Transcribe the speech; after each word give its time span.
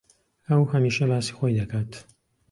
ئەو 0.49 0.61
ھەمیشە 0.71 1.05
باسی 1.11 1.35
خۆی 1.37 1.57
دەکات. 1.59 1.91